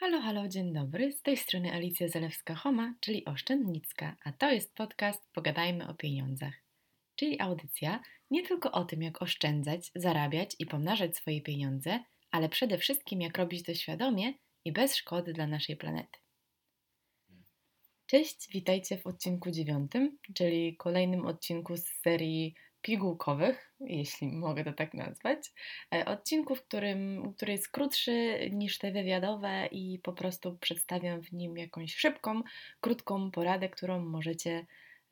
[0.00, 1.12] Halo, halo, dzień dobry.
[1.12, 6.54] Z tej strony Alicja Zalewska-Homa, czyli Oszczędnicka, a to jest podcast Pogadajmy o pieniądzach.
[7.16, 12.78] Czyli audycja nie tylko o tym, jak oszczędzać, zarabiać i pomnażać swoje pieniądze, ale przede
[12.78, 14.34] wszystkim jak robić to świadomie
[14.64, 16.18] i bez szkody dla naszej planety.
[18.06, 22.54] Cześć, witajcie w odcinku dziewiątym, czyli kolejnym odcinku z serii
[22.84, 25.52] pigułkowych, jeśli mogę to tak nazwać.
[25.94, 31.32] E, odcinku, w którym, który jest krótszy niż te wywiadowe i po prostu przedstawiam w
[31.32, 32.42] nim jakąś szybką,
[32.80, 34.66] krótką poradę, którą możecie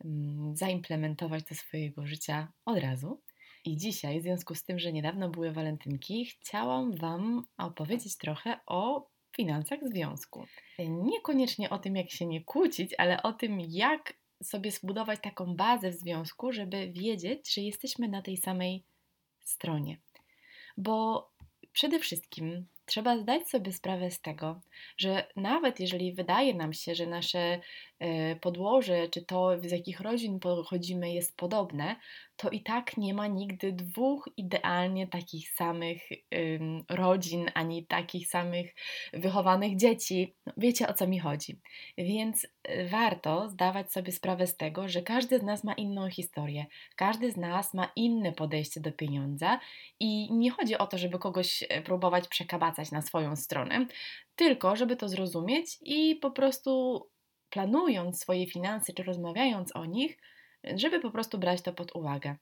[0.05, 3.21] mm, zaimplementować do swojego życia od razu.
[3.65, 9.09] I dzisiaj, w związku z tym, że niedawno były walentynki, chciałam Wam opowiedzieć trochę o
[9.37, 10.45] finansach związku.
[10.79, 15.91] Niekoniecznie o tym, jak się nie kłócić, ale o tym, jak sobie zbudować taką bazę
[15.91, 18.85] w związku, żeby wiedzieć, że jesteśmy na tej samej
[19.45, 20.01] stronie.
[20.77, 21.29] Bo
[21.73, 24.61] przede wszystkim trzeba zdać sobie sprawę z tego,
[24.99, 27.61] że nawet jeżeli wydaje nam się, że nasze
[27.99, 31.97] e, podłoże, czy to z jakich rodzin pochodzimy jest podobne,
[32.37, 36.03] to i tak nie ma nigdy dwóch idealnie takich samych
[36.89, 38.75] rodzin, ani takich samych
[39.13, 40.35] wychowanych dzieci.
[40.47, 41.61] No, wiecie o co mi chodzi.
[41.99, 46.67] Więc y, warto zdawać sobie sprawę z tego, że każdy z nas ma inną historię,
[46.97, 49.61] każdy z nas ma inne podejście do pieniądza
[50.01, 53.87] i nie chodzi o to, żeby kogoś e, próbować przekabacać na swoją stronę,
[54.37, 57.03] tylko żeby to zrozumieć i po prostu
[57.51, 60.19] planując swoje finanse czy rozmawiając o nich,
[60.75, 62.37] żeby po prostu brać to pod uwagę.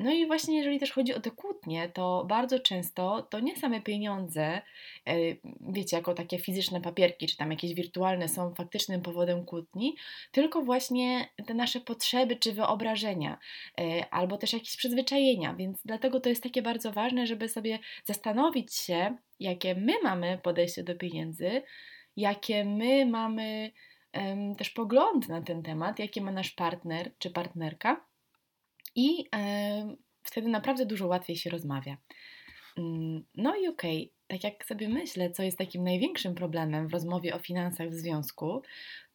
[0.00, 3.80] No i właśnie jeżeli też chodzi o te kłótnie, to bardzo często to nie same
[3.80, 4.62] pieniądze, e,
[5.60, 9.96] wiecie, jako takie fizyczne papierki, czy tam jakieś wirtualne są faktycznym powodem kłótni,
[10.32, 13.38] tylko właśnie te nasze potrzeby czy wyobrażenia,
[13.80, 18.74] e, albo też jakieś przyzwyczajenia, więc dlatego to jest takie bardzo ważne, żeby sobie zastanowić
[18.74, 21.62] się, jakie my mamy podejście do pieniędzy,
[22.16, 23.70] jakie my mamy
[24.58, 28.07] też pogląd na ten temat, jaki ma nasz partner czy partnerka
[28.98, 29.24] i
[30.22, 31.96] wtedy naprawdę dużo łatwiej się rozmawia.
[32.78, 36.92] Mm, no i okej, okay, tak jak sobie myślę, co jest takim największym problemem w
[36.92, 38.62] rozmowie o finansach w związku,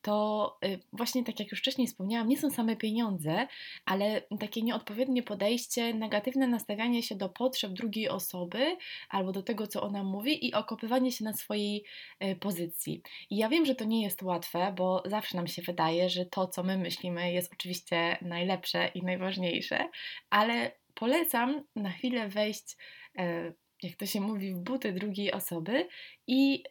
[0.03, 3.47] to y, właśnie tak jak już wcześniej wspomniałam, nie są same pieniądze,
[3.85, 8.77] ale takie nieodpowiednie podejście, negatywne nastawianie się do potrzeb drugiej osoby
[9.09, 11.83] albo do tego, co ona mówi i okopywanie się na swojej
[12.23, 13.01] y, pozycji.
[13.29, 16.47] I ja wiem, że to nie jest łatwe, bo zawsze nam się wydaje, że to,
[16.47, 19.89] co my myślimy, jest oczywiście najlepsze i najważniejsze,
[20.29, 22.77] ale polecam na chwilę wejść
[23.19, 23.53] y,
[23.83, 25.87] jak to się mówi, w buty drugiej osoby
[26.27, 26.63] i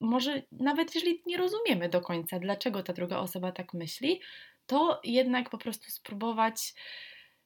[0.00, 4.20] może nawet jeżeli nie rozumiemy do końca, dlaczego ta druga osoba tak myśli,
[4.66, 6.74] to jednak po prostu spróbować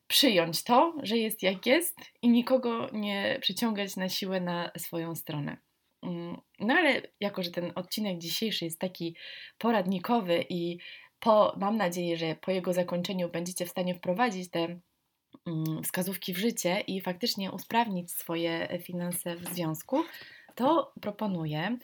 [0.06, 5.56] przyjąć to, że jest jak jest i nikogo nie przyciągać na siłę na swoją stronę.
[6.02, 9.16] Mm, no ale jako, że ten odcinek dzisiejszy jest taki
[9.58, 10.78] poradnikowy i
[11.19, 14.80] po, mam nadzieję, że po jego zakończeniu będziecie w stanie wprowadzić te
[15.46, 20.04] mm, wskazówki w życie i faktycznie usprawnić swoje finanse w związku,
[20.54, 21.78] to proponuję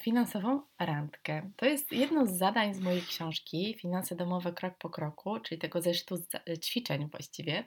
[0.00, 1.50] finansową randkę.
[1.56, 5.82] To jest jedno z zadań z mojej książki Finanse domowe krok po kroku, czyli tego
[5.82, 6.16] zeszytu
[6.64, 7.64] ćwiczeń właściwie,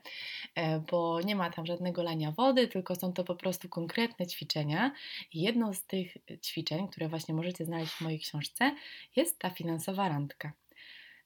[0.56, 4.92] e, bo nie ma tam żadnego lania wody, tylko są to po prostu konkretne ćwiczenia.
[5.34, 8.76] I jedno z tych ćwiczeń, które właśnie możecie znaleźć w mojej książce,
[9.16, 10.52] jest ta finansowa randka.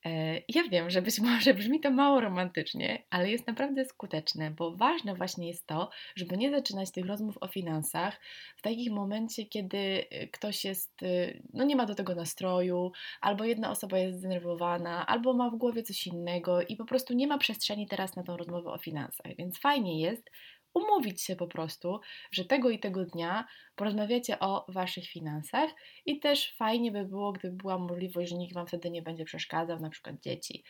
[0.05, 4.75] E, ja wiem, że być może brzmi to mało romantycznie, ale jest naprawdę skuteczne, bo
[4.75, 8.21] ważne właśnie jest to, żeby nie zaczynać tych rozmów o finansach
[8.57, 13.43] w takim momencie, kiedy e, ktoś jest, e, no nie ma do tego nastroju, albo
[13.43, 17.37] jedna osoba jest zdenerwowana, albo ma w głowie coś innego i po prostu nie ma
[17.37, 19.35] przestrzeni teraz na tą rozmowę o finansach.
[19.37, 20.31] Więc fajnie jest,
[20.75, 21.99] umówić się po prostu,
[22.31, 25.69] że tego i tego dnia porozmawiacie o Waszych finansach
[26.05, 29.79] i też fajnie by było, gdyby była możliwość, że nikt Wam wtedy nie będzie przeszkadzał,
[29.79, 30.63] na przykład dzieci.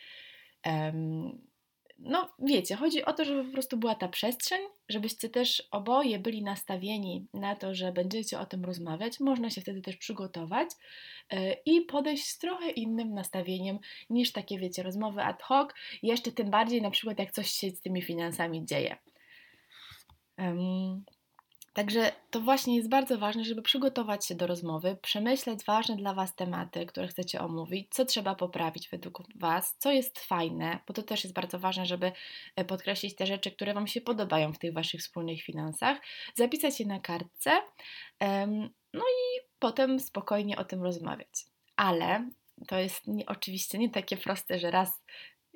[0.66, 1.46] Um,
[1.98, 6.42] no wiecie, chodzi o to, żeby po prostu była ta przestrzeń, żebyście też oboje byli
[6.42, 9.20] nastawieni na to, że będziecie o tym rozmawiać.
[9.20, 10.68] Można się wtedy też przygotować
[11.32, 13.78] yy, i podejść z trochę innym nastawieniem
[14.10, 15.70] niż takie, wiecie, rozmowy ad hoc.
[16.02, 18.96] Jeszcze tym bardziej na przykład jak coś się z tymi finansami dzieje.
[21.76, 26.34] Także to właśnie jest bardzo ważne, żeby przygotować się do rozmowy, przemyśleć ważne dla Was
[26.34, 31.24] tematy, które chcecie omówić, co trzeba poprawić według Was, co jest fajne, bo to też
[31.24, 32.12] jest bardzo ważne, żeby
[32.56, 35.98] e, podkreślić te rzeczy, które Wam się podobają w tych Waszych wspólnych finansach,
[36.34, 37.50] zapisać je na kartce,
[38.92, 41.44] no i potem spokojnie o tym rozmawiać.
[41.76, 42.30] Ale
[42.68, 45.02] to jest nie, oczywiście nie takie proste, że raz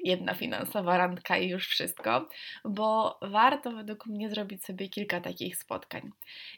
[0.04, 2.28] jedna finansowa randka i już wszystko,
[2.64, 6.10] bo warto według mnie zrobić sobie kilka takich spotkań.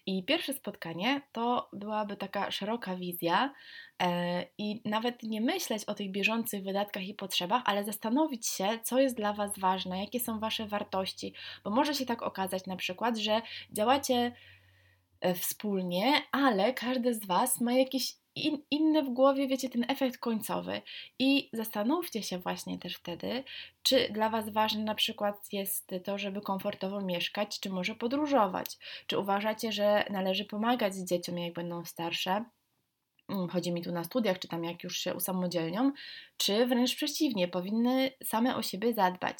[0.06, 3.54] I pierwsze spotkanie to byłaby taka szeroka wizja
[4.02, 9.00] e, i nawet nie myśleć o tych bieżących wydatkach i potrzebach, ale zastanowić się, co
[9.00, 11.34] jest dla Was ważne, jakie są Wasze wartości,
[11.64, 13.42] bo może się tak okazać na przykład, że
[13.72, 14.32] działacie
[15.20, 20.18] e, wspólnie, ale każdy z Was ma jakieś in, inne w głowie, wiecie, ten efekt
[20.18, 20.82] końcowy.
[21.18, 23.44] I zastanówcie się właśnie też wtedy,
[23.82, 28.78] czy dla Was ważne na przykład jest to, żeby komfortowo mieszkać, czy może podróżować.
[29.06, 32.44] Czy uważacie, że należy pomagać dzieciom, jak będą starsze?
[33.28, 35.92] Mm, chodzi mi tu na studiach, czy tam jak już się usamodzielnią,
[36.36, 39.38] czy wręcz przeciwnie, powinny same o siebie zadbać.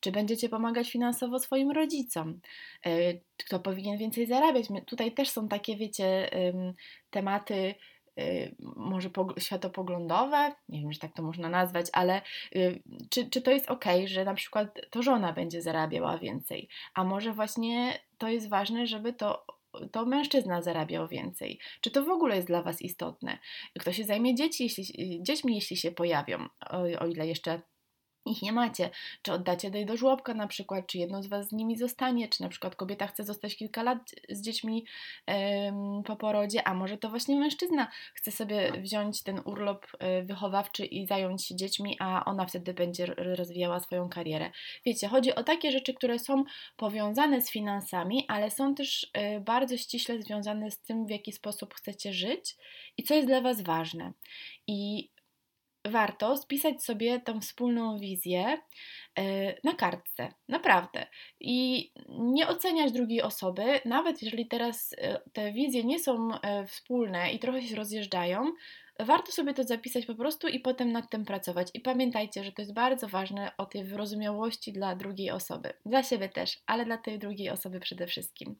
[0.00, 2.40] Czy będziecie pomagać finansowo swoim rodzicom?
[2.86, 2.90] E,
[3.36, 4.66] kto powinien więcej zarabiać?
[4.86, 6.30] Tutaj też są takie, wiecie,
[7.10, 7.74] tematy
[8.76, 12.22] może światopoglądowe, nie wiem, czy tak to można nazwać, ale
[12.56, 17.04] y, czy, czy to jest ok, że na przykład to żona będzie zarabiała więcej, a
[17.04, 19.46] może właśnie to jest ważne, żeby to
[19.92, 21.58] to mężczyzna zarabiał więcej.
[21.80, 23.38] Czy to w ogóle jest dla Was istotne?
[23.78, 24.84] Kto się zajmie dzieci, jeśli,
[25.22, 26.38] dziećmi, jeśli się pojawią,
[26.70, 27.60] o, o ile jeszcze
[28.30, 28.90] ich nie macie.
[29.22, 32.42] Czy oddacie dej do żłobka na przykład, czy jedno z Was z nimi zostanie, czy
[32.42, 33.98] na przykład kobieta chce zostać kilka lat
[34.28, 34.84] z dziećmi
[35.68, 40.84] ym, po porodzie, a może to właśnie mężczyzna chce sobie wziąć ten urlop y, wychowawczy
[40.86, 44.50] i zająć się dziećmi, a ona wtedy będzie rozwijała swoją karierę.
[44.86, 46.44] Wiecie, chodzi o takie rzeczy, które są
[46.76, 49.04] powiązane z finansami, ale są też
[49.36, 52.56] y, bardzo ściśle związane z tym, w jaki sposób chcecie żyć
[52.96, 54.12] i co jest dla Was ważne.
[54.66, 55.10] I
[55.84, 58.58] warto spisać sobie tą wspólną wizję
[59.18, 61.06] e, na kartce, naprawdę.
[61.40, 67.32] I nie oceniać drugiej osoby, nawet jeżeli teraz e, te wizje nie są e, wspólne
[67.32, 68.52] i trochę się rozjeżdżają,
[69.00, 71.68] warto sobie to zapisać po prostu i potem nad tym pracować.
[71.74, 75.72] I pamiętajcie, że to jest bardzo ważne o tej wyrozumiałości dla drugiej osoby.
[75.86, 78.56] Dla siebie też, ale dla tej drugiej osoby przede wszystkim.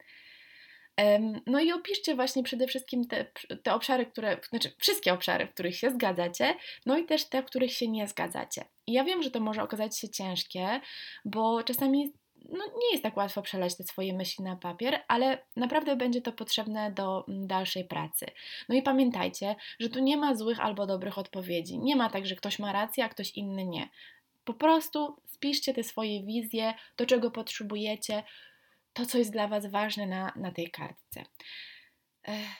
[1.46, 3.26] No i opiszcie właśnie przede wszystkim te,
[3.62, 6.54] te obszary, które, znaczy wszystkie obszary, w których się zgadzacie,
[6.86, 8.64] no i też te, w których się nie zgadzacie.
[8.86, 10.80] I ja wiem, że to może okazać się ciężkie,
[11.24, 12.12] bo czasami
[12.48, 16.32] no, nie jest tak łatwo przelać te swoje myśli na papier, ale naprawdę będzie to
[16.32, 18.26] potrzebne do mm, dalszej pracy.
[18.68, 21.78] No i pamiętajcie, że tu nie ma złych albo dobrych odpowiedzi.
[21.78, 23.88] Nie ma tak, że ktoś ma rację, a ktoś inny nie.
[24.44, 28.22] Po prostu spiszcie te swoje wizje, do czego potrzebujecie,
[28.92, 31.24] to, co jest dla Was ważne na, na tej kartce.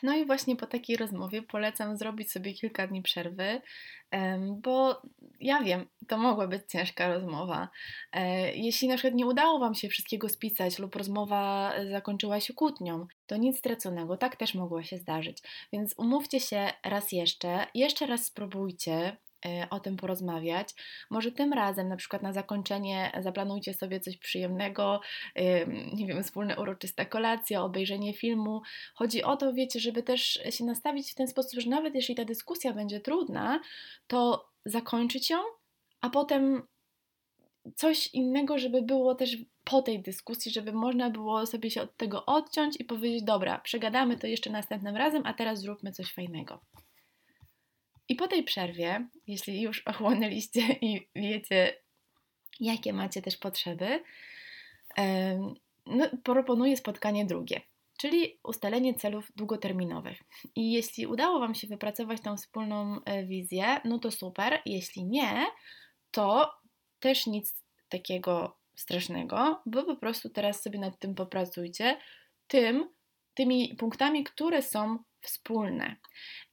[0.03, 3.61] No i właśnie po takiej rozmowie polecam zrobić sobie kilka dni przerwy,
[4.57, 5.03] bo
[5.41, 7.69] ja wiem, to mogła być ciężka rozmowa.
[8.13, 13.07] E, jeśli na przykład nie udało Wam się wszystkiego spisać lub rozmowa zakończyła się kłótnią,
[13.27, 15.39] to nic straconego, tak też mogło się zdarzyć.
[15.73, 19.30] Więc umówcie się raz jeszcze, jeszcze raz spróbujcie, E,
[19.71, 20.69] o tym porozmawiać.
[21.11, 25.01] Może tym razem, na przykład na zakończenie, zaplanujcie sobie coś przyjemnego,
[25.93, 28.63] nie wiem, wspólne uroczysta kolacja, obejrzenie filmu.
[28.95, 32.25] Chodzi o to, wiecie, żeby też się nastawić w ten sposób, że nawet jeśli ta
[32.25, 33.61] dyskusja będzie trudna,
[34.07, 35.39] to zakończyć ją,
[36.01, 36.63] a potem
[37.77, 42.27] coś innego, żeby było też po tej dyskusji, żeby można było sobie się od tego
[42.27, 46.61] odciąć i powiedzieć: Dobra, przegadamy to jeszcze następnym razem, a teraz zróbmy coś fajnego.
[48.11, 51.77] I po tej przerwie, jeśli już ochłonęliście i wiecie,
[52.61, 54.03] jakie macie też potrzeby,
[55.87, 57.61] no, proponuję spotkanie drugie,
[57.99, 60.19] czyli ustalenie celów długoterminowych.
[60.57, 64.61] I jeśli udało Wam się wypracować tą wspólną e, wizję, no to super.
[64.67, 65.47] Jeśli nie,
[66.11, 66.55] to
[67.01, 71.97] też nic takiego strasznego, bo po prostu teraz sobie nad tym popracujcie,
[72.47, 72.89] tym,
[73.35, 75.97] tymi punktami, które są wspólne.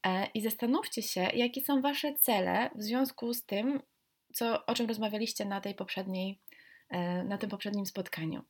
[0.06, 3.82] E, I zastanówcie się, jakie są Wasze cele w związku z tym,
[4.34, 6.40] co, o czym rozmawialiście na, tej poprzedniej,
[6.90, 8.44] e, na tym poprzednim spotkaniu.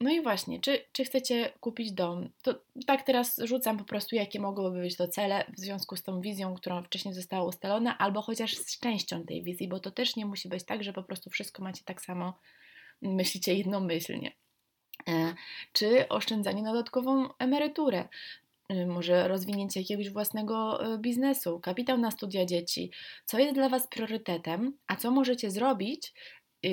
[0.00, 2.30] No i właśnie, czy, czy chcecie kupić dom?
[2.42, 2.54] To
[2.86, 6.54] tak teraz rzucam po prostu, jakie mogłyby być to cele w związku z tą wizją,
[6.54, 10.48] którą wcześniej została ustalona, albo chociaż z częścią tej wizji, bo to też nie musi
[10.48, 12.38] być tak, że po prostu wszystko macie tak samo,
[13.02, 14.32] myślicie jednomyślnie.
[15.08, 15.34] E,
[15.72, 18.08] czy oszczędzanie na dodatkową emeryturę,
[18.72, 22.90] y, może rozwinięcie jakiegoś własnego y, biznesu, kapitał na studia dzieci,
[23.24, 26.14] co jest dla Was priorytetem, a co możecie zrobić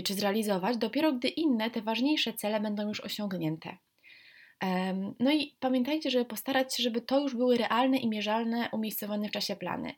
[0.04, 3.78] czy zrealizować dopiero gdy inne, te ważniejsze cele będą już osiągnięte.
[5.20, 9.32] No i pamiętajcie, żeby postarać się, żeby to już były realne i mierzalne, umiejscowione w
[9.32, 9.94] czasie plany.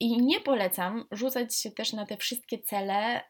[0.00, 3.20] I nie polecam rzucać się też na te wszystkie cele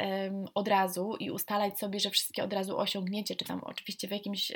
[0.55, 4.53] od razu i ustalać sobie, że wszystkie od razu osiągniecie, czy tam oczywiście w jakimś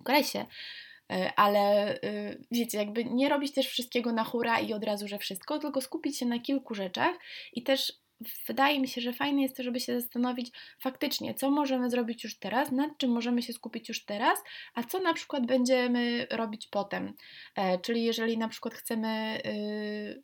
[0.00, 0.46] okresie,
[1.12, 5.18] e, ale y, wiecie, jakby nie robić też wszystkiego na hura i od razu, że
[5.18, 7.16] wszystko, tylko skupić się na kilku rzeczach
[7.52, 7.92] i też
[8.46, 12.38] wydaje mi się, że fajne jest to, żeby się zastanowić faktycznie, co możemy zrobić już
[12.38, 14.38] teraz, nad czym możemy się skupić już teraz,
[14.74, 17.12] a co na przykład będziemy robić potem.
[17.56, 19.40] E, czyli jeżeli na przykład chcemy.
[19.44, 20.22] Yy,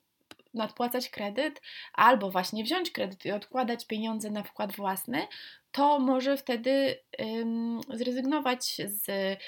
[0.54, 1.61] nadpłacać kredyt,
[1.92, 5.26] albo właśnie wziąć kredyt i odkładać pieniądze na wkład własny,
[5.72, 9.38] to może wtedy ym, zrezygnować z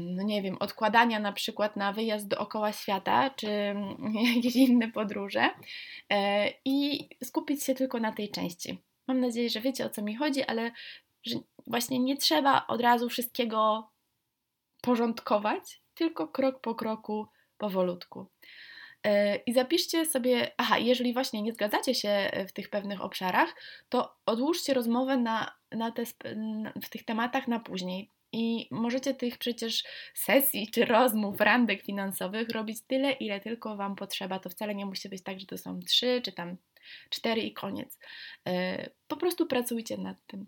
[0.00, 3.74] no nie wiem, odkładania na przykład na wyjazd dookoła świata, czy
[4.36, 5.50] jakieś inne podróże
[6.10, 8.78] e, i skupić się tylko na tej części.
[9.08, 10.72] Mam nadzieję, że wiecie o co mi chodzi, ale
[11.24, 13.90] że właśnie nie trzeba od razu wszystkiego
[14.80, 17.26] porządkować, tylko krok po kroku,
[17.58, 18.26] powolutku.
[19.04, 23.54] E, I zapiszcie sobie, aha, jeżeli właśnie nie zgadzacie się w tych pewnych obszarach,
[23.88, 26.04] to odłóżcie rozmowę na, na te,
[26.82, 28.15] w tych tematach na później.
[28.32, 34.38] I możecie tych przecież sesji czy rozmów, randek finansowych robić tyle, ile tylko Wam potrzeba.
[34.38, 36.56] To wcale nie musi być tak, że to są trzy czy tam
[37.10, 37.98] cztery i koniec.
[38.48, 40.46] E, po prostu pracujcie nad tym.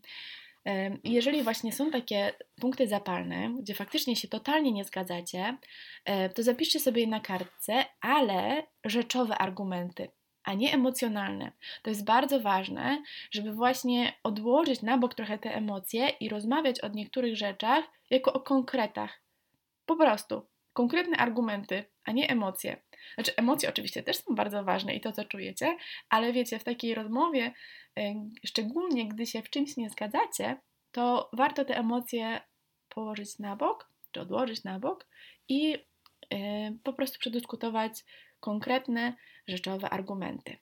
[0.67, 5.59] E, jeżeli właśnie są takie punkty zapalne, gdzie faktycznie się totalnie nie zgadzacie,
[6.05, 10.09] e, to zapiszcie sobie na kartce, ale rzeczowe argumenty
[10.49, 11.53] a nie emocjonalne.
[11.83, 16.89] To jest bardzo ważne, żeby właśnie odłożyć na bok trochę te emocje i rozmawiać o
[16.89, 19.23] niektórych rzeczach jako o konkretach.
[19.87, 22.83] Po prostu konkretne argumenty, a nie emocje.
[23.15, 25.77] Znaczy, emocje oczywiście też są bardzo ważne i to, co czujecie,
[26.09, 27.53] ale wiecie, w takiej rozmowie,
[28.47, 30.61] szczególnie gdy się w czymś nie zgadzacie,
[30.93, 32.41] to warto te emocje
[32.89, 35.07] położyć na bok, czy odłożyć na bok
[35.49, 35.77] i
[36.85, 37.93] po prostu przedyskutować
[38.41, 39.15] konkretne,
[39.49, 40.57] rzeczowe argumenty.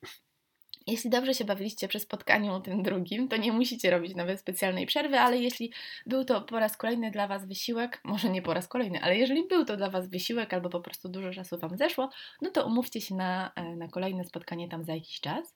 [0.87, 5.19] Jeśli dobrze się bawiliście przy spotkaniu tym drugim, to nie musicie robić nawet specjalnej przerwy,
[5.19, 5.71] ale jeśli
[6.05, 9.47] był to po raz kolejny dla Was wysiłek, może nie po raz kolejny, ale jeżeli
[9.47, 12.09] był to dla Was wysiłek albo po prostu dużo czasu Wam zeszło,
[12.41, 15.55] no to umówcie się na, e, na kolejne spotkanie tam za jakiś czas.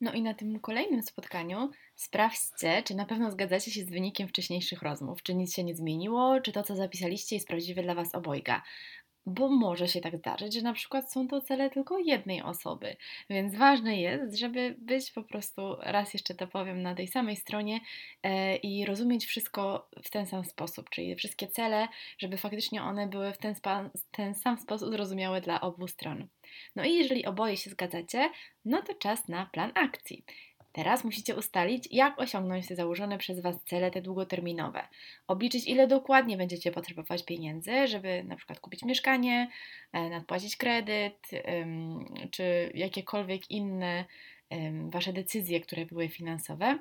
[0.00, 4.82] No i na tym kolejnym spotkaniu sprawdźcie, czy na pewno zgadzacie się z wynikiem wcześniejszych
[4.82, 8.62] rozmów, czy nic się nie zmieniło, czy to, co zapisaliście, jest prawdziwe dla Was obojga
[9.26, 12.96] bo może się tak zdarzyć, że na przykład są to cele tylko jednej osoby,
[13.30, 17.80] więc ważne jest, żeby być po prostu, raz jeszcze to powiem, na tej samej stronie
[18.22, 21.88] e, i rozumieć wszystko w ten sam sposób, czyli wszystkie cele,
[22.18, 23.54] żeby faktycznie one były w ten,
[24.10, 26.28] ten sam sposób zrozumiałe dla obu stron.
[26.76, 28.30] No i jeżeli oboje się zgadzacie,
[28.64, 30.24] no to czas na plan akcji.
[30.72, 34.88] Teraz musicie ustalić, jak osiągnąć te założone przez Was cele, te długoterminowe.
[35.26, 39.48] Obliczyć, ile dokładnie będziecie potrzebować pieniędzy, żeby na przykład kupić mieszkanie,
[39.92, 41.30] e, nadpłacić kredyt,
[42.30, 44.04] czy jakiekolwiek inne
[44.90, 46.78] Wasze decyzje, które były finansowe.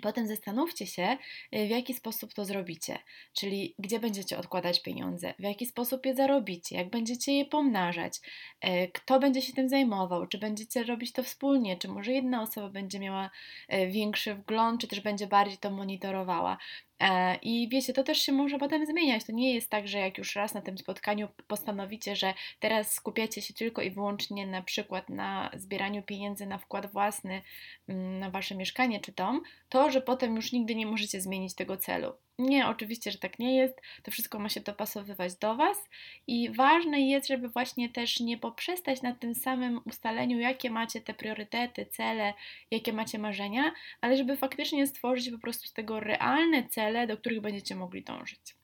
[0.00, 1.16] Potem zastanówcie się,
[1.54, 2.98] y, w jaki sposób to zrobicie,
[3.32, 8.20] czyli gdzie będziecie odkładać pieniądze, w jaki sposób je zarobicie, jak będziecie je pomnażać,
[8.64, 12.68] y, kto będzie się tym zajmował, czy będziecie robić to wspólnie, czy może jedna osoba
[12.68, 13.30] będzie miała
[13.74, 16.58] y, większy wgląd, czy też będzie bardziej to monitorowała.
[17.00, 19.24] E, I wiecie, to też się może potem zmieniać.
[19.24, 23.42] To nie jest tak, że jak już raz na tym spotkaniu postanowicie, że teraz skupiacie
[23.42, 27.42] się tylko i wyłącznie na przykład na zbieraniu pieniędzy na wkład własny
[27.88, 31.76] mm, na wasze mieszkanie czy dom, to że potem już nigdy nie możecie zmienić tego
[31.76, 32.12] celu.
[32.38, 33.80] Nie, oczywiście, że tak nie jest.
[34.02, 35.88] To wszystko ma się dopasowywać do Was
[36.26, 41.14] i ważne jest, żeby właśnie też nie poprzestać na tym samym ustaleniu, jakie macie te
[41.14, 42.34] priorytety, cele,
[42.70, 47.40] jakie macie marzenia, ale żeby faktycznie stworzyć po prostu z tego realne cele, do których
[47.40, 48.56] będziecie mogli dążyć.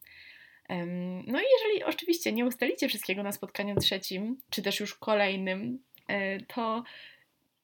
[1.26, 6.41] No i jeżeli oczywiście nie ustalicie wszystkiego na spotkaniu trzecim, czy też już kolejnym, e,
[6.41, 6.85] to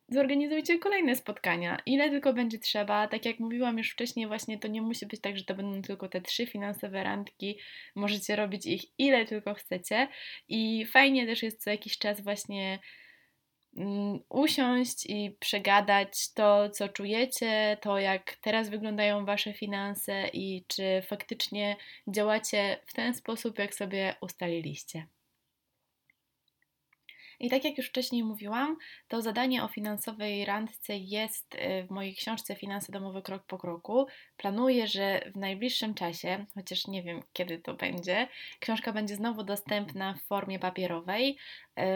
[0.09, 3.09] zorganizujcie kolejne spotkania, ile tylko będzie trzeba.
[3.09, 6.09] Tak jak mówiłam już wcześniej, właśnie to nie musi być tak, że to będą tylko
[6.09, 7.59] te trzy finansowe randki.
[7.95, 10.09] Możecie robić ich ile tylko chcecie.
[10.49, 12.79] I fajnie też jest co jakiś czas właśnie
[13.77, 21.03] mm, usiąść i przegadać to, co czujecie, to jak teraz wyglądają wasze finanse i czy
[21.07, 21.77] faktycznie
[22.09, 25.07] działacie w ten sposób, jak sobie ustaliliście.
[27.41, 28.77] I tak jak już wcześniej mówiłam,
[29.09, 34.07] to zadanie o finansowej randce jest y, w mojej książce Finanse domowe krok po kroku.
[34.39, 38.29] Planuję, że w najbliższym czasie, chociaż nie wiem kiedy to będzie,
[38.61, 41.37] książka będzie znowu dostępna w formie papierowej,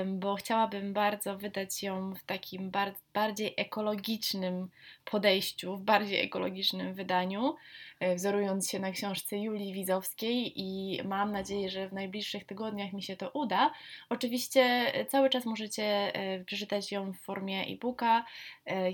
[0.06, 2.72] bo chciałabym bardzo wydać ją w takim
[3.14, 4.68] bardziej ekologicznym
[5.04, 7.54] podejściu, w bardziej ekologicznym wydaniu,
[8.00, 13.02] e, wzorując się na książce Julii Wizowskiej i mam nadzieję, że w najbliższych tygodniach mi
[13.02, 13.72] się to uda.
[14.08, 18.24] Oczywiście e, cały czas możecie e, przeczytać ją w formie e-booka,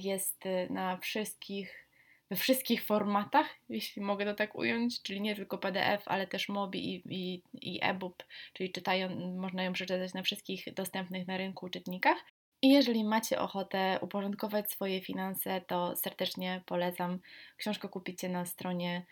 [0.00, 1.87] jest na wszystkich
[2.30, 6.94] we wszystkich formatach, jeśli mogę to tak ująć, czyli nie tylko PDF, ale też MOBI
[6.94, 12.18] i, i, i e-book, czyli czytają, można ją przeczytać na wszystkich dostępnych na rynku czytnikach.
[12.62, 17.18] I jeżeli macie ochotę uporządkować swoje finanse, to serdecznie polecam.
[17.56, 19.06] Książkę kupicie na stronie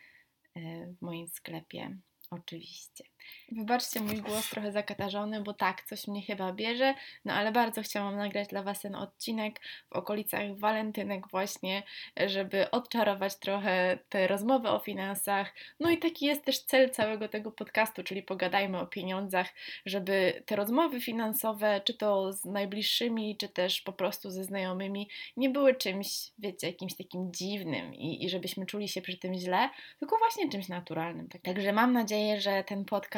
[0.56, 1.96] e, w moim sklepie.
[2.30, 3.04] Oczywiście.
[3.52, 8.16] Wybaczcie mój głos trochę zakatarzony, bo tak, coś mnie chyba bierze, no ale bardzo chciałam
[8.16, 11.83] nagrać dla Was ten odcinek w okolicach walentynek właśnie,
[12.26, 15.54] żeby odczarować trochę te rozmowy o finansach.
[15.80, 19.47] No i taki jest też cel całego tego podcastu, czyli pogadajmy o pieniądzach,
[19.87, 25.50] żeby te rozmowy finansowe, czy to z najbliższymi, czy też po prostu ze znajomymi, nie
[25.50, 30.18] były czymś, wiecie, jakimś takim dziwnym i, i żebyśmy czuli się przy tym źle, tylko
[30.18, 31.28] właśnie czymś naturalnym.
[31.28, 33.15] Tak, także mam nadzieję, że ten podcast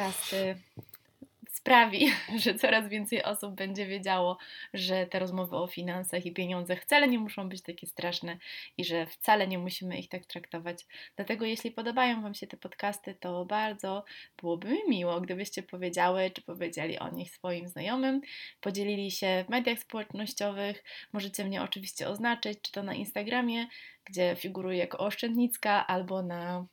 [1.59, 2.11] sprawi,
[2.43, 4.37] że coraz więcej osób będzie wiedziało,
[4.73, 8.37] że te rozmowy o finansach i pieniądzach wcale nie muszą być takie straszne
[8.77, 10.85] i że wcale nie musimy ich tak traktować.
[11.15, 14.03] Dlatego, jeśli podobają Wam się te podcasty, to bardzo
[14.41, 18.21] byłoby mi miło, gdybyście powiedziały, czy powiedzieli o nich swoim znajomym,
[18.61, 20.83] podzielili się w mediach społecznościowych.
[21.13, 23.67] Możecie mnie oczywiście oznaczyć, czy to na Instagramie,
[24.05, 26.65] gdzie figuruję jako oszczędnicka, albo na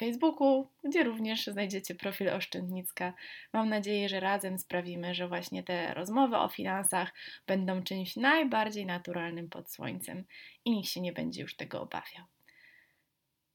[0.00, 3.12] Facebooku, gdzie również znajdziecie profil Oszczędnicka.
[3.52, 7.12] Mam nadzieję, że razem sprawimy, że właśnie te rozmowy o finansach
[7.46, 10.24] będą czymś najbardziej naturalnym pod słońcem
[10.64, 12.24] i nikt się nie będzie już tego obawiał.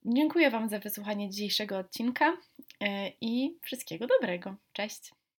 [0.04, 2.36] Dziękuję Wam za wysłuchanie dzisiejszego odcinka
[2.80, 4.56] e, i wszystkiego dobrego.
[4.72, 5.25] Cześć!